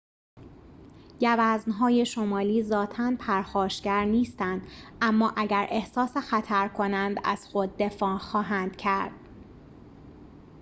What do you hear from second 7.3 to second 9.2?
خود دفاع خواهند کرد